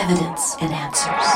[0.00, 1.26] Evidence and Answers.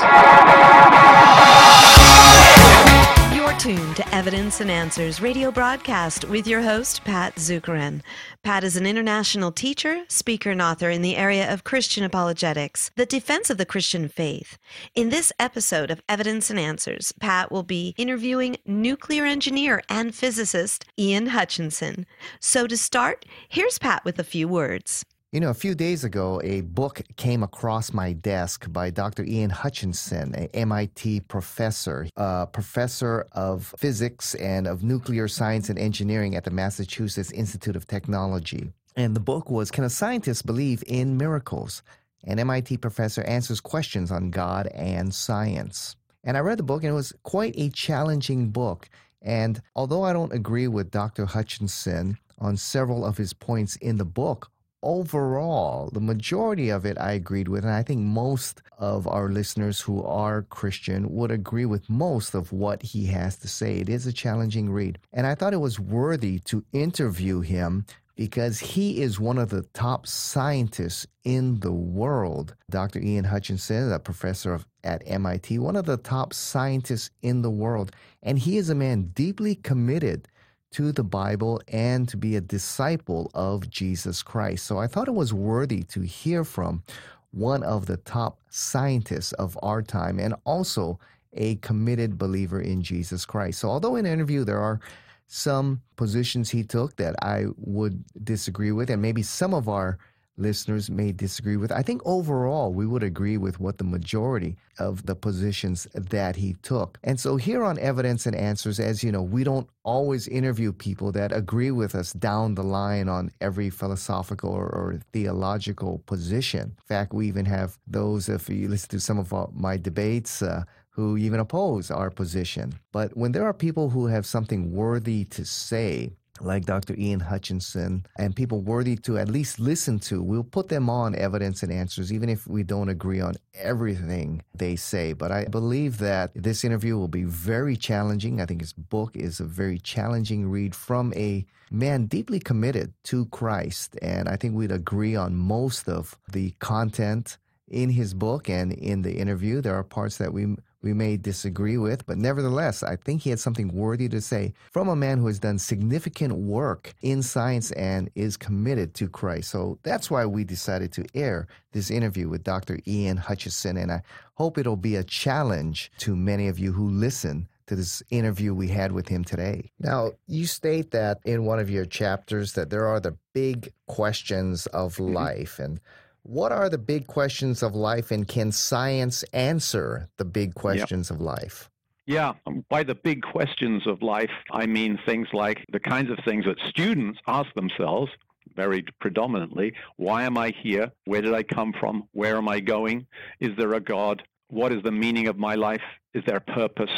[3.37, 8.00] You're tuned to Evidence and Answers radio broadcast with your host, Pat Zukeran.
[8.43, 13.05] Pat is an international teacher, speaker, and author in the area of Christian apologetics, the
[13.05, 14.57] defense of the Christian faith.
[14.95, 20.87] In this episode of Evidence and Answers, Pat will be interviewing nuclear engineer and physicist
[20.99, 22.07] Ian Hutchinson.
[22.41, 25.05] So to start, here's Pat with a few words.
[25.35, 29.24] You know, a few days ago, a book came across my desk by Dr.
[29.24, 36.37] Ian Hutchinson, a MIT professor, a professor of physics and of nuclear science and engineering
[36.37, 38.70] at the Massachusetts Institute of Technology.
[38.95, 41.82] And the book was Can a Scientist Believe in Miracles?
[42.23, 45.96] An MIT professor answers questions on God and science.
[46.23, 48.88] And I read the book, and it was quite a challenging book.
[49.21, 51.27] And although I don't agree with Dr.
[51.27, 54.52] Hutchinson on several of his points in the book,
[54.84, 59.80] overall, the majority of it I agreed with, and I think most of our listeners
[59.80, 63.79] who are Christian would agree with most of what he has to say.
[63.79, 68.60] It is a challenging read, and I thought it was worthy to interview him because
[68.60, 72.55] he is one of the top scientists in the world.
[72.70, 73.00] Dr.
[73.00, 77.90] Ian Hutchinson, a professor of, at MIT, one of the top scientists in the world,
[78.22, 80.28] and he is a man deeply committed
[80.75, 84.67] to the Bible and to be a disciple of Jesus Christ.
[84.67, 86.83] So I thought it was worthy to hear from
[87.30, 90.98] one of the top scientists of our time and also
[91.33, 93.61] a committed believer in Jesus Christ.
[93.61, 94.80] So although in the interview there are
[95.28, 99.98] some positions he took that I would disagree with, and maybe some of our
[100.36, 101.70] listeners may disagree with.
[101.70, 106.54] I think overall we would agree with what the majority of the positions that he
[106.62, 106.98] took.
[107.04, 111.12] And so here on Evidence and Answers, as you know, we don't always interview people
[111.12, 116.62] that agree with us down the line on every philosophical or, or theological position.
[116.62, 120.42] In fact, we even have those, if you listen to some of our, my debates,
[120.42, 122.72] uh, who even oppose our position.
[122.92, 126.95] But when there are people who have something worthy to say, like Dr.
[126.98, 130.22] Ian Hutchinson and people worthy to at least listen to.
[130.22, 134.77] We'll put them on evidence and answers, even if we don't agree on everything they
[134.77, 135.12] say.
[135.12, 138.41] But I believe that this interview will be very challenging.
[138.41, 143.27] I think his book is a very challenging read from a man deeply committed to
[143.27, 143.97] Christ.
[144.03, 149.03] And I think we'd agree on most of the content in his book and in
[149.03, 149.61] the interview.
[149.61, 153.41] There are parts that we we may disagree with, but nevertheless, I think he had
[153.41, 158.11] something worthy to say from a man who has done significant work in science and
[158.15, 159.50] is committed to Christ.
[159.50, 162.78] So that's why we decided to air this interview with Dr.
[162.87, 164.03] Ian Hutchinson, and I
[164.34, 168.69] hope it'll be a challenge to many of you who listen to this interview we
[168.69, 169.71] had with him today.
[169.81, 174.66] Now, you state that in one of your chapters that there are the big questions
[174.66, 175.15] of mm-hmm.
[175.15, 175.81] life and
[176.25, 181.17] what are the big questions of life, and can science answer the big questions yep.
[181.17, 181.71] of life?
[182.07, 186.19] Yeah, um, by the big questions of life, I mean things like the kinds of
[186.25, 188.11] things that students ask themselves
[188.57, 190.91] very predominantly why am I here?
[191.07, 192.09] Where did I come from?
[192.13, 193.07] Where am I going?
[193.41, 194.23] Is there a God?
[194.49, 195.83] What is the meaning of my life?
[196.13, 196.91] Is there a purpose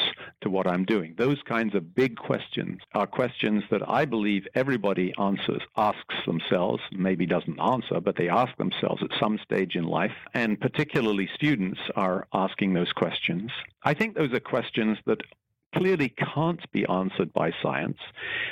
[0.42, 1.14] to what I'm doing?
[1.16, 7.26] Those kinds of big questions are questions that I believe everybody answers, asks themselves, maybe
[7.26, 10.16] doesn't answer, but they ask themselves at some stage in life.
[10.34, 13.50] And particularly students are asking those questions.
[13.82, 15.20] I think those are questions that
[15.74, 17.98] clearly can't be answered by science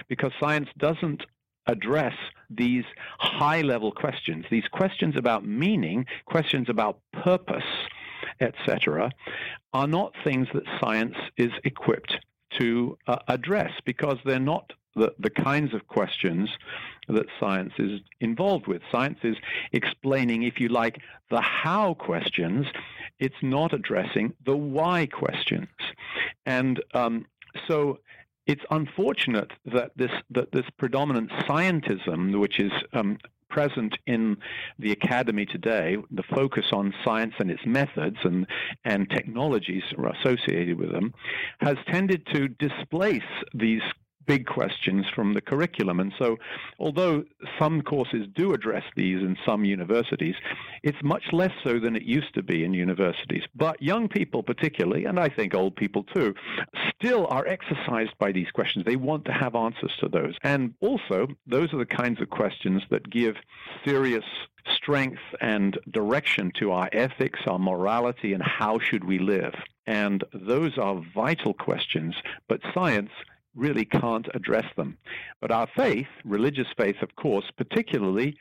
[0.08, 1.22] because science doesn't
[1.66, 2.14] address
[2.50, 2.84] these
[3.18, 7.64] high level questions, these questions about meaning, questions about purpose
[8.40, 9.10] etc.,
[9.72, 12.18] are not things that science is equipped
[12.58, 16.48] to uh, address because they're not the, the kinds of questions
[17.08, 18.82] that science is involved with.
[18.90, 19.36] Science is
[19.72, 22.66] explaining, if you like, the how questions.
[23.18, 25.68] It's not addressing the why questions.
[26.46, 27.26] And um,
[27.68, 27.98] so
[28.46, 33.18] it's unfortunate that this that this predominant scientism, which is um,
[33.54, 34.36] present in
[34.80, 38.48] the academy today, the focus on science and its methods and,
[38.84, 39.84] and technologies
[40.20, 41.14] associated with them,
[41.60, 43.22] has tended to displace
[43.54, 43.80] these
[44.26, 46.00] big questions from the curriculum.
[46.00, 46.36] And so,
[46.78, 47.24] although
[47.58, 50.34] some courses do address these in some universities,
[50.82, 53.42] it's much less so than it used to be in universities.
[53.54, 56.34] But young people, particularly, and I think old people too,
[56.94, 58.84] still are exercised by these questions.
[58.84, 60.34] They want to have answers to those.
[60.42, 63.36] And also, those are the kinds of questions that give
[63.84, 64.24] serious
[64.76, 69.54] strength and direction to our ethics, our morality, and how should we live.
[69.86, 72.14] And those are vital questions,
[72.48, 73.10] but science
[73.54, 74.98] really can't address them.
[75.40, 78.36] But our faith, religious faith, of course, particularly,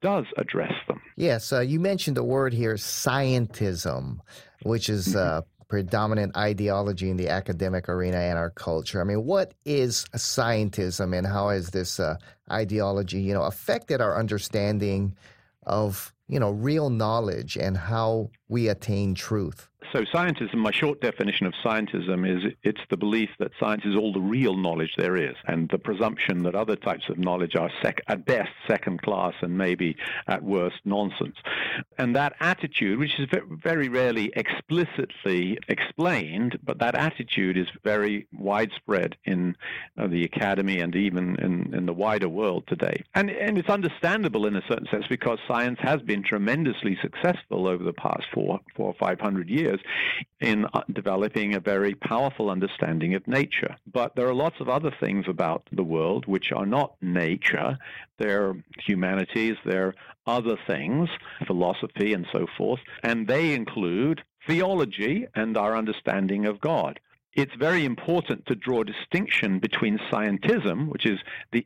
[0.00, 1.00] does address them.
[1.16, 4.18] Yes, uh, you mentioned the word here, scientism,
[4.62, 9.00] which is uh, predominant ideology in the academic arena and our culture.
[9.00, 12.16] I mean, what is scientism, and how has this uh,
[12.50, 15.16] ideology, you know, affected our understanding
[15.66, 19.67] of you know real knowledge and how we attain truth?
[19.92, 24.12] So, scientism, my short definition of scientism is it's the belief that science is all
[24.12, 28.02] the real knowledge there is, and the presumption that other types of knowledge are sec-
[28.08, 29.96] at best second class and maybe
[30.26, 31.36] at worst nonsense.
[31.96, 33.28] And that attitude, which is
[33.62, 39.56] very rarely explicitly explained, but that attitude is very widespread in
[39.96, 43.04] uh, the academy and even in, in the wider world today.
[43.14, 47.84] And, and it's understandable in a certain sense because science has been tremendously successful over
[47.84, 49.80] the past four, four or five hundred years years
[50.40, 53.76] in uh, developing a very powerful understanding of nature.
[53.92, 57.78] But there are lots of other things about the world which are not nature.
[58.18, 58.54] They're
[58.86, 59.94] humanities, they're
[60.26, 61.08] other things,
[61.46, 67.00] philosophy and so forth, and they include theology and our understanding of God
[67.38, 71.20] it's very important to draw a distinction between scientism, which is
[71.52, 71.64] the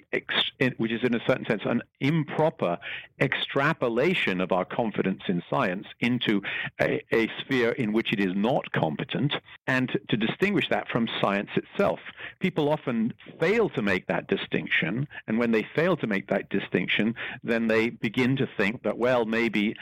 [0.77, 2.77] which is in a certain sense an improper
[3.21, 6.43] extrapolation of our confidence in science into
[6.79, 9.33] a, a sphere in which it is not competent,
[9.67, 12.01] and to distinguish that from science itself.
[12.39, 17.15] People often fail to make that distinction, and when they fail to make that distinction,
[17.43, 19.75] then they begin to think that well maybe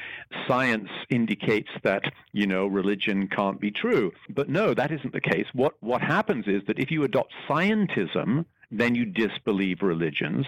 [0.46, 5.46] science indicates that you know religion can't be true, but no, that isn't the case.
[5.52, 10.47] What what happens is that if you adopt scientism, then you disbelieve religions,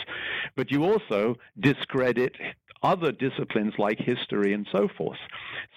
[0.56, 2.34] but you also discredit
[2.82, 5.18] other disciplines like history and so forth.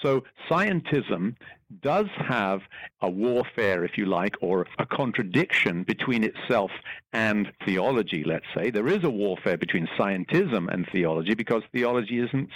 [0.02, 1.36] So scientism
[1.81, 2.62] does have
[3.01, 6.71] a warfare, if you like, or a contradiction between itself
[7.13, 8.69] and theology, let's say.
[8.69, 12.50] There is a warfare between scientism and theology because theology isn't,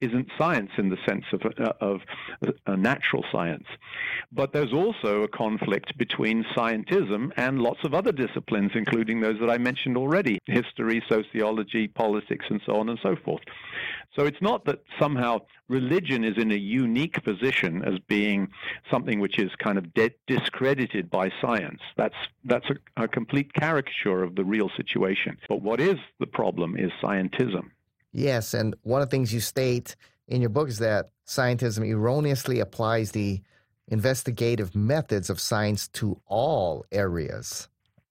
[0.00, 2.00] isn't science in the sense of, uh, of
[2.66, 3.66] a natural science.
[4.32, 9.50] But there's also a conflict between scientism and lots of other disciplines, including those that
[9.50, 13.42] I mentioned already history, sociology, politics, and so on and so forth.
[14.16, 18.48] So it's not that somehow religion is in a unique position as being
[18.90, 21.80] something which is kind of de- discredited by science.
[21.96, 22.14] That's
[22.44, 25.36] that's a, a complete caricature of the real situation.
[25.48, 27.70] But what is the problem is scientism.
[28.12, 29.96] Yes, and one of the things you state
[30.28, 33.42] in your book is that scientism erroneously applies the
[33.88, 37.68] investigative methods of science to all areas.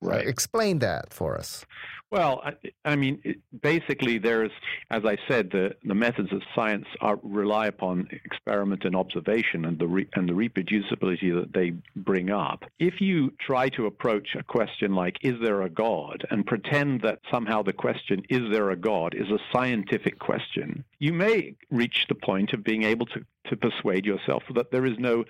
[0.09, 0.27] Right.
[0.27, 1.65] Explain that for us.
[2.13, 2.53] Well, I,
[2.85, 4.51] I mean, it, basically, there's,
[4.91, 9.79] as I said, the, the methods of science are, rely upon experiment and observation and
[9.79, 12.65] the re, and the reproducibility that they bring up.
[12.77, 17.17] If you try to approach a question like "Is there a God?" and pretend that
[17.31, 22.15] somehow the question "Is there a God?" is a scientific question, you may reach the
[22.15, 25.23] point of being able to, to persuade yourself that there is no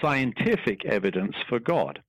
[0.00, 2.02] scientific evidence for God.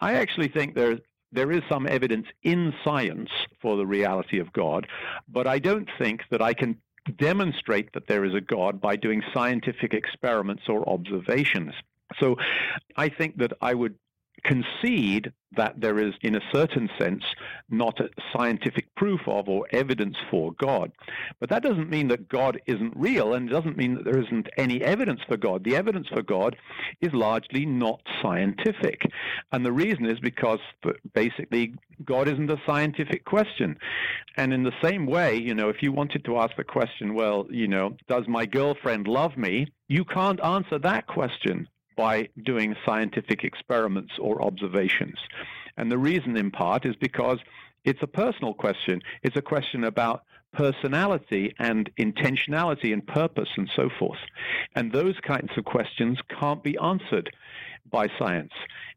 [0.00, 0.98] I actually think there
[1.32, 3.30] there is some evidence in science
[3.60, 4.86] for the reality of God,
[5.28, 6.76] but I don't think that I can
[7.18, 11.72] demonstrate that there is a God by doing scientific experiments or observations.
[12.20, 12.36] So
[12.96, 13.96] I think that I would
[14.44, 17.24] concede that there is, in a certain sense,
[17.70, 20.92] not a scientific proof of or evidence for God.
[21.40, 24.48] But that doesn't mean that God isn't real, and it doesn't mean that there isn't
[24.56, 25.64] any evidence for God.
[25.64, 26.56] The evidence for God
[27.00, 29.02] is largely not scientific.
[29.52, 30.60] And the reason is because
[31.14, 31.74] basically
[32.04, 33.78] God isn't a scientific question.
[34.36, 37.46] And in the same way, you know, if you wanted to ask the question, well,
[37.50, 39.68] you know, does my girlfriend love me?
[39.88, 45.18] You can't answer that question by doing scientific experiments or observations.
[45.76, 47.38] And the reason, in part, is because
[47.84, 49.00] it's a personal question.
[49.22, 50.22] It's a question about
[50.52, 54.18] personality and intentionality and purpose and so forth.
[54.74, 57.30] And those kinds of questions can't be answered
[57.90, 58.52] by science.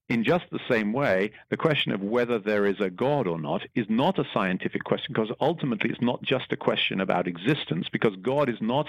[0.09, 3.61] In just the same way, the question of whether there is a God or not
[3.75, 8.15] is not a scientific question because ultimately it's not just a question about existence because
[8.15, 8.87] God is not,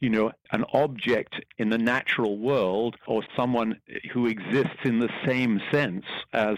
[0.00, 3.80] you know, an object in the natural world or someone
[4.12, 6.56] who exists in the same sense as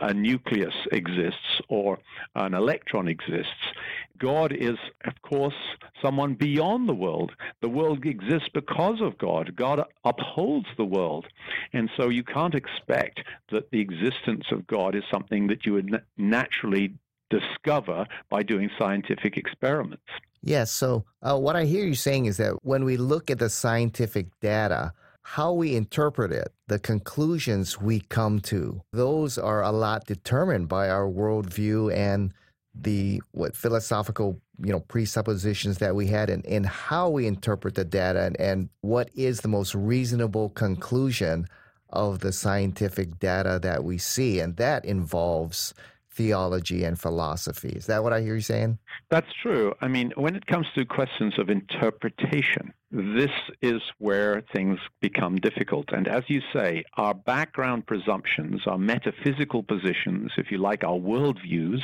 [0.00, 2.00] a nucleus exists or
[2.34, 3.72] an electron exists.
[4.18, 5.54] God is, of course,
[6.02, 7.32] someone beyond the world.
[7.60, 9.56] The world exists because of God.
[9.56, 11.26] God upholds the world.
[11.72, 13.20] And so you can't expect
[13.50, 16.94] that the existence of God is something that you would naturally
[17.30, 20.02] discover by doing scientific experiments.
[20.42, 20.70] Yes.
[20.70, 24.28] So, uh, what I hear you saying is that when we look at the scientific
[24.40, 30.68] data, how we interpret it, the conclusions we come to, those are a lot determined
[30.68, 32.32] by our worldview and
[32.80, 37.84] the what philosophical you know presuppositions that we had and, and how we interpret the
[37.84, 41.46] data and, and what is the most reasonable conclusion
[41.90, 45.74] of the scientific data that we see and that involves
[46.18, 47.68] theology and philosophy.
[47.68, 48.78] Is that what I hear you saying?
[49.08, 49.72] That's true.
[49.80, 53.30] I mean, when it comes to questions of interpretation, this
[53.62, 55.92] is where things become difficult.
[55.92, 61.82] And as you say, our background presumptions, our metaphysical positions, if you like, our worldviews,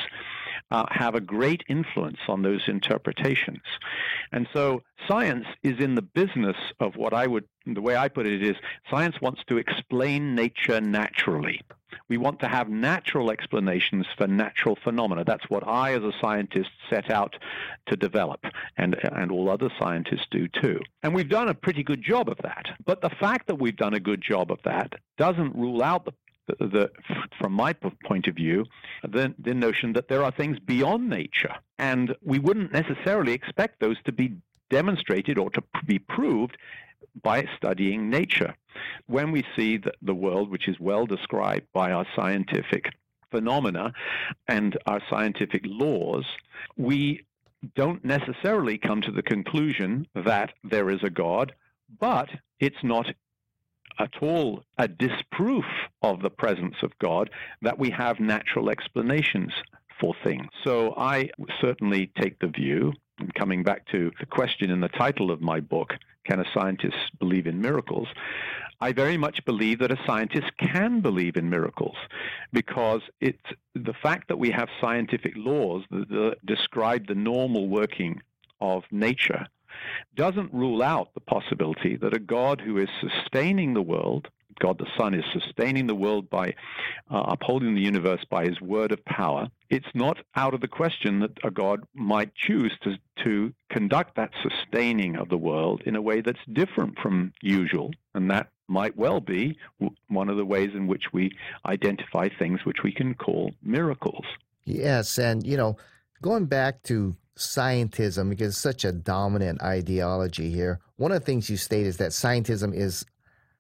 [0.70, 3.62] uh, have a great influence on those interpretations.
[4.32, 8.26] And so science is in the business of what I would, the way I put
[8.26, 8.56] it is,
[8.90, 11.60] science wants to explain nature naturally.
[12.08, 15.24] We want to have natural explanations for natural phenomena.
[15.24, 17.36] That's what I, as a scientist, set out
[17.86, 18.44] to develop,
[18.76, 20.80] and, and all other scientists do too.
[21.02, 22.66] And we've done a pretty good job of that.
[22.84, 26.12] But the fact that we've done a good job of that doesn't rule out the
[26.46, 26.90] the,
[27.38, 28.66] from my point of view,
[29.02, 31.54] the, the notion that there are things beyond nature.
[31.78, 34.36] And we wouldn't necessarily expect those to be
[34.70, 36.56] demonstrated or to be proved
[37.22, 38.54] by studying nature.
[39.06, 42.86] When we see the world, which is well described by our scientific
[43.30, 43.92] phenomena
[44.48, 46.24] and our scientific laws,
[46.76, 47.24] we
[47.74, 51.54] don't necessarily come to the conclusion that there is a God,
[51.98, 52.28] but
[52.60, 53.06] it's not
[53.98, 55.64] at all a disproof
[56.02, 57.30] of the presence of God
[57.62, 59.52] that we have natural explanations
[60.00, 60.48] for things.
[60.64, 65.30] So I certainly take the view, and coming back to the question in the title
[65.30, 65.94] of my book,
[66.26, 68.08] Can a Scientist Believe in Miracles?
[68.80, 71.96] I very much believe that a scientist can believe in miracles
[72.52, 73.38] because it's
[73.74, 78.20] the fact that we have scientific laws that describe the normal working
[78.60, 79.46] of nature
[80.14, 84.28] doesn't rule out the possibility that a God who is sustaining the world,
[84.60, 86.54] God the Son is sustaining the world by
[87.10, 91.20] uh, upholding the universe by his word of power, it's not out of the question
[91.20, 96.02] that a God might choose to, to conduct that sustaining of the world in a
[96.02, 97.90] way that's different from usual.
[98.14, 99.58] And that might well be
[100.08, 104.24] one of the ways in which we identify things which we can call miracles.
[104.64, 105.18] Yes.
[105.18, 105.76] And, you know,
[106.22, 110.80] going back to scientism because it's such a dominant ideology here.
[110.96, 113.04] One of the things you state is that scientism is,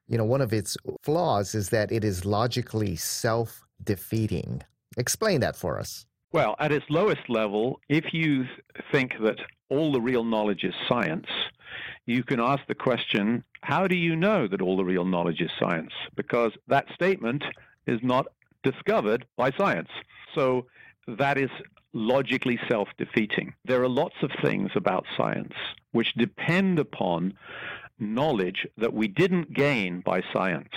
[0.06, 4.62] you know, one of its flaws is that it is logically self defeating.
[4.96, 6.06] Explain that for us.
[6.32, 8.44] Well, at its lowest level, if you
[8.90, 9.38] think that
[9.70, 11.26] all the real knowledge is science,
[12.06, 15.50] you can ask the question how do you know that all the real knowledge is
[15.58, 15.92] science?
[16.16, 17.42] Because that statement
[17.86, 18.26] is not
[18.62, 19.88] discovered by science.
[20.34, 20.66] So
[21.06, 21.50] that is
[21.94, 23.54] logically self defeating.
[23.64, 25.54] There are lots of things about science
[25.92, 27.34] which depend upon
[27.98, 30.74] knowledge that we didn't gain by science.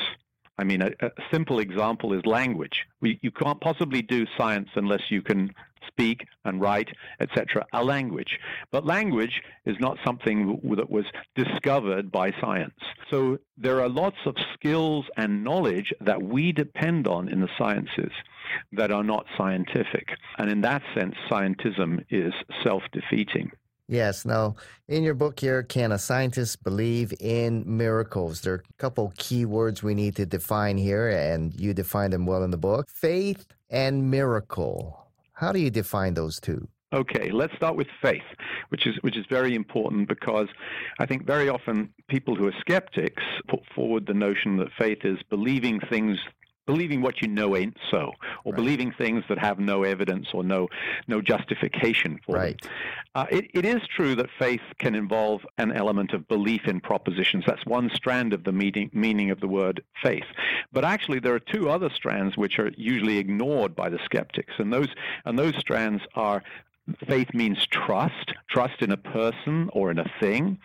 [0.59, 2.85] I mean, a, a simple example is language.
[3.01, 5.53] We, you can't possibly do science unless you can
[5.87, 6.89] speak and write,
[7.19, 8.39] etc., a language.
[8.71, 12.75] But language is not something that was discovered by science.
[13.09, 18.11] So there are lots of skills and knowledge that we depend on in the sciences
[18.71, 20.09] that are not scientific.
[20.37, 23.51] And in that sense, scientism is self defeating.
[23.89, 24.25] Yes.
[24.25, 24.55] Now,
[24.89, 28.41] in your book here, Can a Scientist Believe in Miracles?
[28.41, 32.25] There are a couple key words we need to define here, and you define them
[32.25, 35.06] well in the book faith and miracle.
[35.37, 36.67] How do you define those two?
[36.93, 38.23] Okay, let's start with faith,
[38.69, 40.47] which is which is very important because
[40.99, 45.19] I think very often people who are skeptics put forward the notion that faith is
[45.29, 46.17] believing things
[46.67, 48.11] believing what you know ain't so,
[48.43, 48.55] or right.
[48.55, 50.67] believing things that have no evidence or no
[51.07, 52.61] no justification for right.
[52.61, 52.71] them.
[53.15, 57.43] Uh, it, it is true that faith can involve an element of belief in propositions.
[57.47, 60.25] That's one strand of the meaning, meaning of the word faith.
[60.71, 64.71] But actually, there are two other strands which are usually ignored by the skeptics, and
[64.71, 64.89] those
[65.25, 66.43] and those strands are
[67.07, 70.57] Faith means trust, trust in a person or in a thing.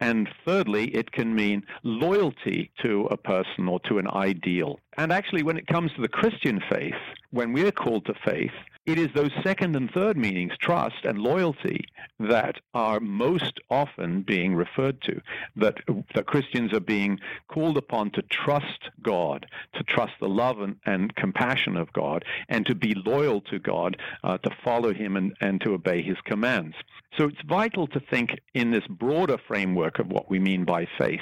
[0.00, 4.78] And thirdly, it can mean loyalty to a person or to an ideal.
[4.96, 6.94] And actually, when it comes to the Christian faith,
[7.30, 8.52] when we're called to faith,
[8.86, 11.86] it is those second and third meanings, trust and loyalty,
[12.20, 15.20] that are most often being referred to.
[15.56, 15.76] That,
[16.26, 21.76] Christians are being called upon to trust God, to trust the love and, and compassion
[21.76, 25.72] of God, and to be loyal to God, uh, to follow Him and, and to
[25.72, 26.76] obey His commands.
[27.16, 31.20] So it's vital to think in this broader framework of what we mean by faith.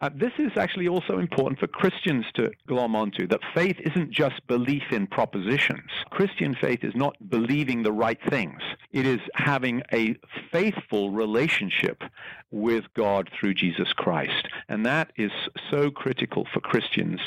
[0.00, 4.44] Uh, this is actually also important for Christians to glom onto that faith isn't just
[4.48, 5.90] belief in propositions.
[6.10, 8.60] Christian faith is not believing the right things,
[8.92, 10.16] it is having a
[10.50, 12.02] faithful relationship
[12.50, 14.48] with God through Jesus Christ.
[14.68, 15.30] And that is
[15.70, 17.20] so critical for Christians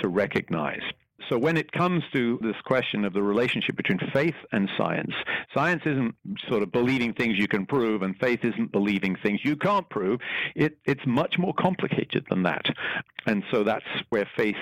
[0.00, 0.82] to recognize.
[1.28, 5.12] So when it comes to this question of the relationship between faith and science,
[5.54, 6.14] science isn't
[6.48, 10.20] sort of believing things you can prove, and faith isn't believing things you can't prove.
[10.54, 12.64] It, it's much more complicated than that.
[13.26, 14.56] And so that's where faith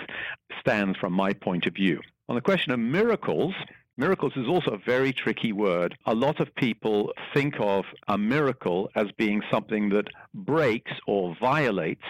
[0.60, 2.00] stands from my point of view.
[2.28, 3.54] On the question of miracles,
[3.98, 5.98] Miracles is also a very tricky word.
[6.06, 12.04] A lot of people think of a miracle as being something that breaks or violates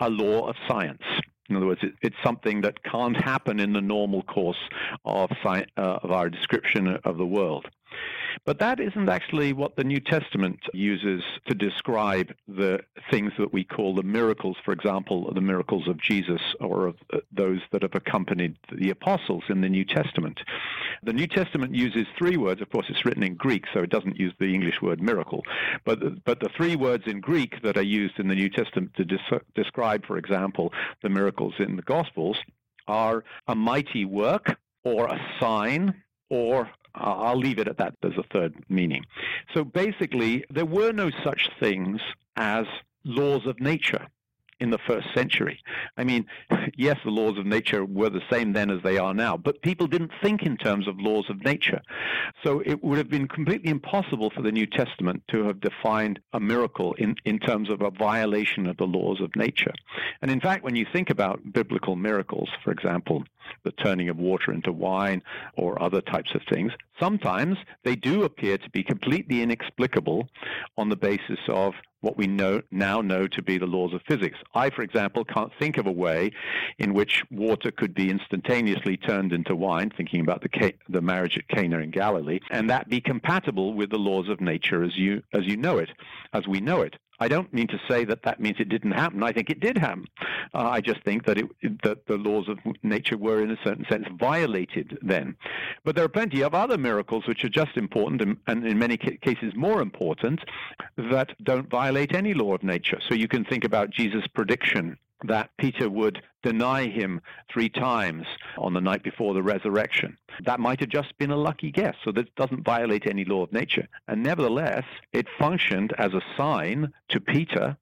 [0.00, 1.02] a law of science.
[1.48, 4.58] In other words, it, it's something that can't happen in the normal course
[5.04, 7.68] of, uh, of our description of the world.
[8.44, 13.64] But that isn't actually what the New Testament uses to describe the things that we
[13.64, 17.94] call the miracles, for example, the miracles of Jesus or of uh, those that have
[17.94, 20.40] accompanied the apostles in the New Testament.
[21.02, 22.60] The New Testament uses three words.
[22.60, 25.42] Of course, it's written in Greek, so it doesn't use the English word miracle.
[25.84, 29.04] But, but the three words in Greek that are used in the New Testament to
[29.04, 30.72] des- describe, for example,
[31.02, 32.36] the miracles in the Gospels
[32.86, 38.24] are a mighty work or a sign or I'll leave it at that There's a
[38.32, 39.04] third meaning.
[39.52, 42.00] So basically, there were no such things
[42.36, 42.66] as
[43.04, 44.06] laws of nature
[44.60, 45.60] in the first century.
[45.96, 46.26] I mean,
[46.76, 49.86] yes, the laws of nature were the same then as they are now, but people
[49.86, 51.82] didn't think in terms of laws of nature.
[52.42, 56.40] So it would have been completely impossible for the New Testament to have defined a
[56.40, 59.74] miracle in, in terms of a violation of the laws of nature.
[60.22, 63.24] And in fact, when you think about biblical miracles, for example,
[63.64, 65.22] the turning of water into wine
[65.56, 70.28] or other types of things, sometimes they do appear to be completely inexplicable
[70.76, 71.74] on the basis of
[72.04, 74.38] what we know, now know to be the laws of physics.
[74.54, 76.32] I, for example, can't think of a way
[76.78, 81.48] in which water could be instantaneously turned into wine, thinking about the, the marriage at
[81.48, 85.46] Cana in Galilee, and that be compatible with the laws of nature as you, as
[85.46, 85.88] you know it,
[86.34, 86.96] as we know it.
[87.20, 89.22] I don't mean to say that that means it didn't happen.
[89.22, 90.06] I think it did happen.
[90.52, 93.86] Uh, I just think that, it, that the laws of nature were, in a certain
[93.88, 95.36] sense, violated then.
[95.84, 98.96] But there are plenty of other miracles which are just important and, and in many
[98.96, 100.40] cases more important
[100.96, 103.00] that don't violate any law of nature.
[103.08, 107.20] So you can think about Jesus' prediction that Peter would deny him
[107.52, 108.26] three times
[108.58, 110.16] on the night before the resurrection.
[110.44, 113.52] That might have just been a lucky guess, so this doesn't violate any law of
[113.52, 113.88] nature.
[114.08, 117.76] And nevertheless, it functioned as a sign to Peter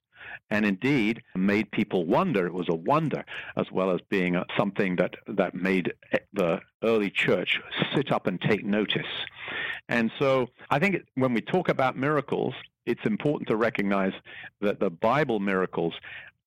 [0.51, 2.47] and indeed made people wonder.
[2.47, 3.25] It was a wonder
[3.57, 5.93] as well as being something that, that made
[6.33, 7.59] the early church
[7.95, 9.07] sit up and take notice.
[9.89, 12.55] And so I think when we talk about miracles,
[12.87, 14.13] it's important to recognize
[14.61, 15.95] that the Bible miracles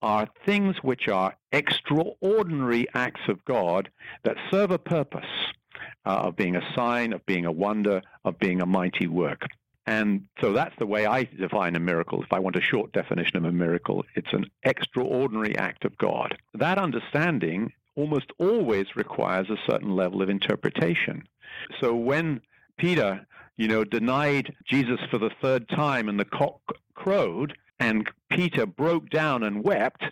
[0.01, 3.89] are things which are extraordinary acts of God
[4.23, 5.25] that serve a purpose
[6.05, 9.47] uh, of being a sign, of being a wonder, of being a mighty work.
[9.87, 12.23] And so that's the way I define a miracle.
[12.23, 16.37] If I want a short definition of a miracle, it's an extraordinary act of God.
[16.53, 21.23] That understanding almost always requires a certain level of interpretation.
[21.79, 22.41] So when
[22.77, 23.25] Peter,
[23.57, 26.61] you know, denied Jesus for the third time and the cock
[26.95, 30.03] crowed, and Peter broke down and wept,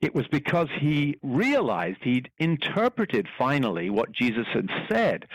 [0.00, 5.26] it was because he realized he'd interpreted finally what Jesus had said,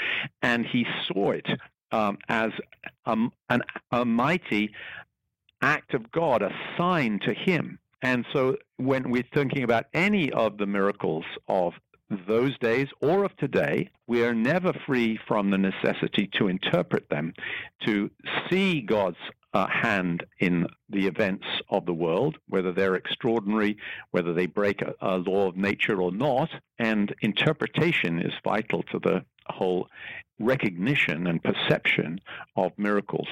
[0.41, 1.47] and he saw it
[1.91, 2.51] um, as
[3.05, 3.17] a,
[3.49, 4.71] an, a mighty
[5.61, 7.79] act of God, a sign to him.
[8.01, 11.73] And so when we're thinking about any of the miracles of
[12.27, 17.33] those days or of today, we are never free from the necessity to interpret them,
[17.85, 18.09] to
[18.49, 19.17] see God's
[19.53, 23.77] uh, hand in the events of the world, whether they're extraordinary,
[24.11, 26.49] whether they break a, a law of nature or not.
[26.77, 29.87] And interpretation is vital to the whole
[30.39, 32.19] recognition and perception
[32.55, 33.27] of miracles.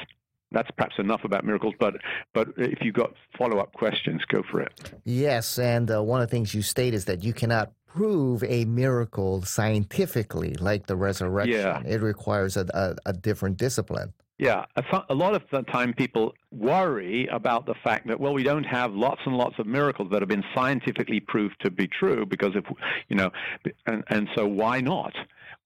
[0.51, 1.95] That's perhaps enough about miracles, but
[2.33, 4.93] but if you've got follow up questions, go for it.
[5.03, 8.63] Yes, and uh, one of the things you state is that you cannot prove a
[8.63, 11.53] miracle scientifically, like the resurrection.
[11.53, 11.81] Yeah.
[11.85, 14.13] It requires a, a, a different discipline.
[14.39, 14.65] Yeah,
[15.09, 18.93] a lot of the time people worry about the fact that well, we don't have
[18.93, 22.63] lots and lots of miracles that have been scientifically proved to be true because if
[23.09, 23.31] you know,
[23.87, 25.13] and and so why not?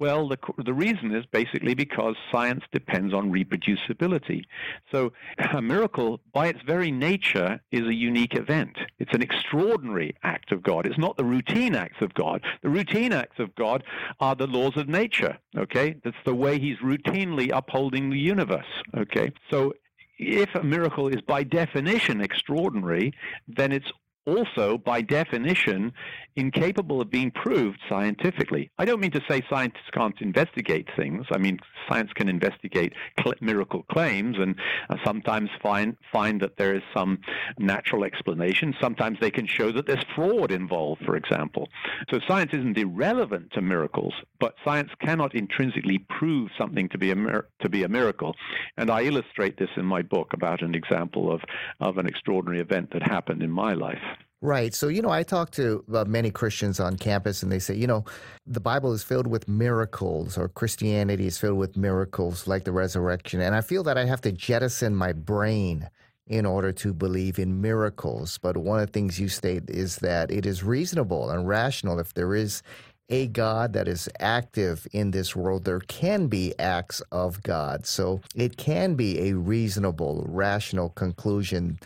[0.02, 4.46] Well, the, the reason is basically because science depends on reproducibility.
[4.92, 5.14] So
[5.54, 8.80] a miracle, by its very nature, is a unique event.
[8.98, 10.88] It's an extraordinary act of God.
[10.88, 12.42] It's not the routine acts of God.
[12.64, 13.84] The routine acts of God
[14.20, 15.96] are the laws of nature, okay?
[16.04, 18.66] That's the way he's routinely upholding the universe,
[18.98, 19.32] okay?
[19.52, 19.76] So
[20.18, 23.14] if a miracle is by definition extraordinary,
[23.48, 23.92] then it's
[24.26, 25.94] also, by definition,
[26.36, 28.72] incapable of being proved scientifically.
[28.78, 31.26] I don't mean to say scientists can't investigate things.
[31.32, 34.56] I mean, science can investigate cl- miracle claims and
[34.90, 37.20] uh, sometimes find find that there is some
[37.58, 38.74] natural explanation.
[38.80, 41.68] Sometimes they can show that there's fraud involved, for example.
[42.10, 47.16] So science isn't irrelevant to miracles, but science cannot intrinsically prove something to be a
[47.16, 48.36] to be a miracle.
[48.78, 51.42] And I illustrate this in my book about an example of
[51.80, 53.98] of an extraordinary event that happened in my life.
[54.44, 54.74] Right.
[54.74, 57.86] So, you know, I talk to uh, many Christians on campus and they say, you
[57.86, 58.06] know,
[58.48, 63.40] the Bible is filled with miracles or Christianity is filled with miracles like the resurrection.
[63.40, 65.88] And I feel that I have to jettison my brain
[66.26, 68.40] in order to believe in miracles.
[68.40, 72.16] But one of the things you state is that it is reasonable and rational if
[72.16, 72.64] there is
[73.10, 77.86] a God that is active in this world, there can be acts of God.
[77.86, 81.78] So it can be a reasonable, rational conclusion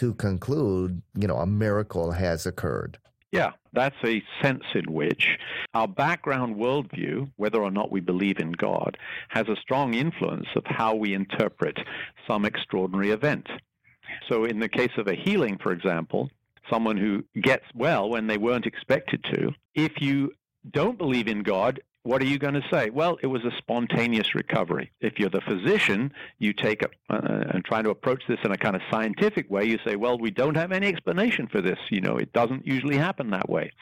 [0.00, 2.96] to conclude, you know, a miracle has occurred.
[3.32, 5.36] Yeah, that's a sense in which
[5.74, 8.96] our background worldview, whether or not we believe in God,
[9.28, 11.76] has a strong influence of how we interpret
[12.26, 13.46] some extraordinary event.
[14.28, 16.30] So, in the case of a healing, for example,
[16.70, 20.32] someone who gets well when they weren't expected to, if you
[20.72, 22.88] don't believe in God, what are you going to say?
[22.88, 24.90] Well, it was a spontaneous recovery.
[25.00, 28.56] If you're the physician, you take a, uh, and try to approach this in a
[28.56, 29.64] kind of scientific way.
[29.64, 31.78] You say, well, we don't have any explanation for this.
[31.90, 33.72] You know, it doesn't usually happen that way.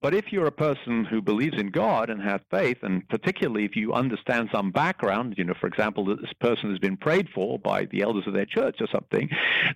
[0.00, 3.74] But if you're a person who believes in God and has faith, and particularly if
[3.74, 7.58] you understand some background, you know, for example, that this person has been prayed for
[7.58, 9.28] by the elders of their church or something,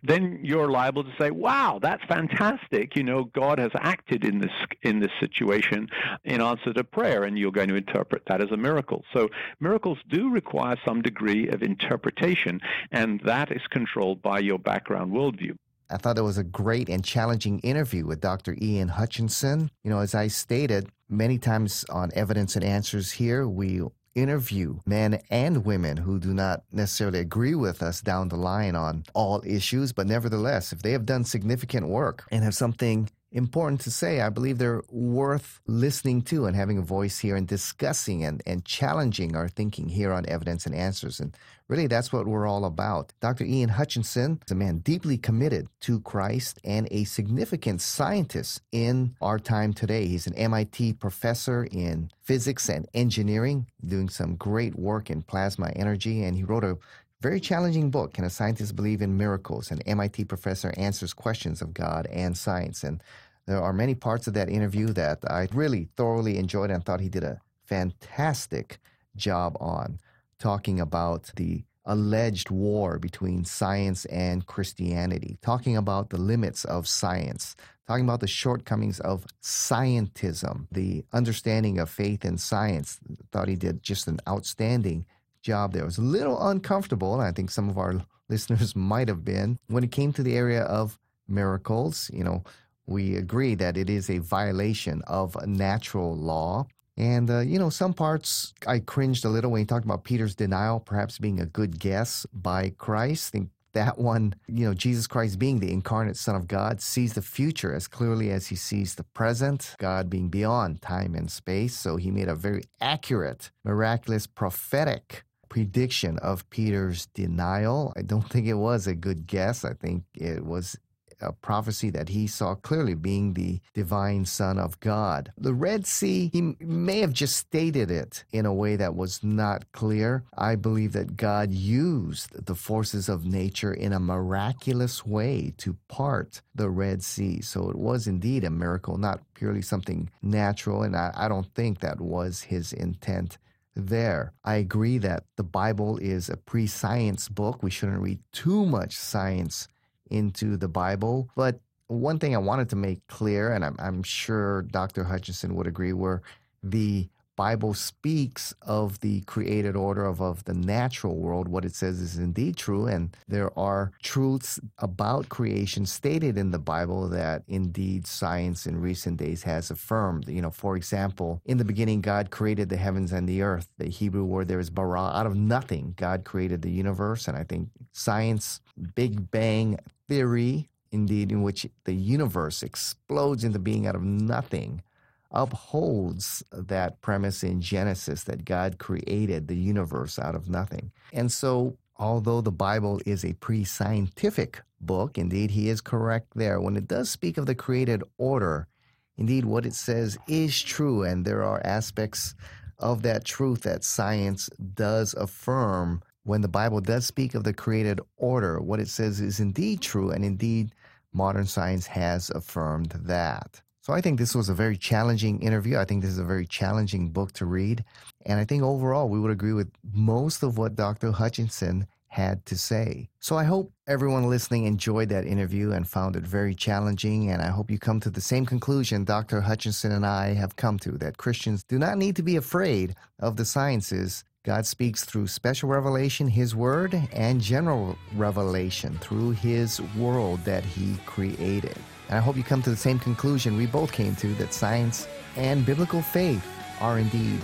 [0.05, 2.95] then you're liable to say, wow, that's fantastic.
[2.95, 5.89] You know, God has acted in this in this situation
[6.25, 9.05] in answer to prayer, and you're going to interpret that as a miracle.
[9.13, 9.29] So
[9.61, 12.61] miracles do require some degree of interpretation,
[12.93, 15.57] and that is controlled by your background worldview.
[15.91, 18.57] I thought it was a great and challenging interview with Dr.
[18.61, 19.71] Ian Hutchinson.
[19.85, 23.81] You know, as I stated many times on Evidence and Answers here, we
[24.15, 29.05] interview men and women who do not necessarily agree with us down the line on
[29.15, 33.91] all issues, but nevertheless, if they have done significant work and have something important to
[33.91, 34.21] say.
[34.21, 38.65] I believe they're worth listening to and having a voice here and discussing and, and
[38.65, 41.21] challenging our thinking here on Evidence and Answers.
[41.21, 41.37] And
[41.69, 43.13] really, that's what we're all about.
[43.21, 43.45] Dr.
[43.45, 49.39] Ian Hutchinson is a man deeply committed to Christ and a significant scientist in our
[49.39, 50.07] time today.
[50.07, 56.23] He's an MIT professor in physics and engineering, doing some great work in plasma energy.
[56.25, 56.79] And he wrote a
[57.21, 58.15] very challenging book.
[58.15, 59.71] Can a scientist believe in miracles?
[59.71, 62.85] An MIT professor answers questions of God and science.
[62.85, 63.03] And
[63.47, 67.09] there are many parts of that interview that I really thoroughly enjoyed and thought he
[67.09, 68.79] did a fantastic
[69.17, 69.99] job on
[70.39, 77.57] talking about the alleged war between science and Christianity, talking about the limits of science,
[77.87, 83.01] talking about the shortcomings of scientism, the understanding of faith and science.
[83.33, 85.07] Thought he did just an outstanding
[85.49, 85.83] job there.
[85.83, 87.95] It was a little uncomfortable, and I think some of our
[88.29, 92.11] listeners might have been when it came to the area of miracles.
[92.13, 92.45] You know,
[92.87, 96.67] we agree that it is a violation of natural law.
[96.97, 100.35] And, uh, you know, some parts I cringed a little when he talked about Peter's
[100.35, 103.31] denial, perhaps being a good guess by Christ.
[103.31, 107.13] I think that one, you know, Jesus Christ being the incarnate Son of God, sees
[107.13, 111.75] the future as clearly as he sees the present, God being beyond time and space.
[111.77, 117.93] So he made a very accurate, miraculous, prophetic prediction of Peter's denial.
[117.97, 119.65] I don't think it was a good guess.
[119.65, 120.77] I think it was
[121.21, 125.33] a prophecy that he saw clearly being the divine Son of God.
[125.37, 129.71] The Red Sea, he may have just stated it in a way that was not
[129.73, 130.25] clear.
[130.37, 136.43] I believe that God used the forces of nature in a miraculous way to part
[136.55, 137.41] the Red Sea.
[137.41, 140.83] So it was indeed a miracle, not purely something natural.
[140.83, 143.39] And I, I don't think that was his intent
[143.79, 144.33] there.
[144.45, 147.63] I agree that the Bible is a pre science book.
[147.63, 149.69] We shouldn't read too much science
[150.11, 151.31] into the Bible.
[151.37, 155.05] But one thing I wanted to make clear, and I'm, I'm sure Dr.
[155.05, 156.23] Hutchinson would agree, were
[156.63, 157.09] the
[157.39, 162.19] Bible speaks of the created order of, of the natural world, what it says is
[162.19, 162.89] indeed true.
[162.89, 169.19] And there are truths about creation stated in the Bible that indeed science in recent
[169.19, 170.29] days has affirmed.
[170.29, 173.69] You know, for example, in the beginning, God created the heavens and the earth.
[173.79, 175.13] The Hebrew word there is bara.
[175.15, 177.29] Out of nothing, God created the universe.
[177.29, 178.61] And I think science,
[178.97, 184.83] Big Bang theory, indeed, in which the universe explodes into being out of nothing
[185.31, 190.91] upholds that premise in Genesis that God created the universe out of nothing.
[191.13, 195.19] And so, although the Bible is a pre scientific book.
[195.19, 196.61] Indeed, he is correct there.
[196.61, 198.69] When it does speak of the created order,
[199.17, 202.35] indeed, what it says is true, and there are aspects
[202.79, 206.03] of that truth that science does affirm.
[206.25, 210.11] When the Bible does speak of the created order, what it says is indeed true,
[210.11, 210.75] and indeed,
[211.13, 213.63] modern science has affirmed that.
[213.89, 215.79] So I think this was a very challenging interview.
[215.79, 217.87] I think this is a very challenging book to read.
[218.27, 221.11] And I think overall, we would agree with most of what Dr.
[221.11, 223.09] Hutchinson had to say.
[223.19, 227.31] So I hope everyone listening enjoyed that interview and found it very challenging.
[227.31, 229.41] And I hope you come to the same conclusion Dr.
[229.41, 233.37] Hutchinson and I have come to that Christians do not need to be afraid of
[233.37, 234.23] the sciences.
[234.45, 240.99] God speaks through special revelation, His Word, and general revelation through His world that He
[241.07, 241.79] created.
[242.09, 245.07] And I hope you come to the same conclusion we both came to that science
[245.37, 246.47] and biblical faith
[246.81, 247.41] are indeed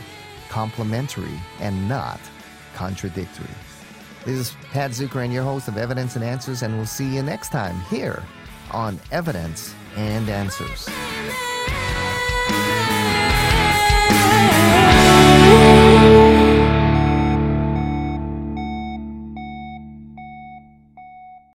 [0.48, 2.20] complementary and not
[2.74, 3.46] contradictory.
[4.24, 7.50] This is Pat Zukeran, your host of Evidence and Answers, and we'll see you next
[7.50, 8.22] time here
[8.70, 10.88] on Evidence and Answers.